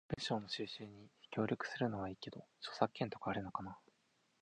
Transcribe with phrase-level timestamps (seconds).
[0.07, 3.77] 文章の収集に協力するのはいいけど、著作権とかあるのかな？